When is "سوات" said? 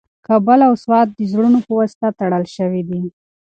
0.83-1.07